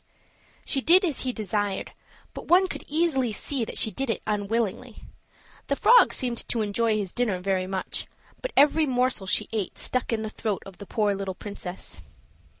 She 0.65 0.81
did 0.81 1.05
as 1.05 1.19
he 1.19 1.31
desired, 1.31 1.91
but 2.33 2.47
one 2.47 2.67
could 2.67 2.83
easily 2.87 3.31
see 3.31 3.63
that 3.65 3.77
she 3.77 3.91
did 3.91 4.09
it 4.09 4.23
unwillingly. 4.25 5.03
The 5.67 5.75
frog 5.75 6.11
seemed 6.11 6.47
to 6.49 6.61
enjoy 6.63 6.97
his 6.97 7.11
dinner 7.11 7.37
very 7.39 7.67
much, 7.67 8.07
but 8.41 8.49
every 8.57 8.87
morsel 8.87 9.27
she 9.27 9.47
ate 9.51 9.77
stuck 9.77 10.11
in 10.11 10.23
the 10.23 10.31
throat 10.31 10.63
of 10.65 10.79
the 10.79 10.87
poor 10.87 11.13
little 11.13 11.35
princess. 11.35 12.01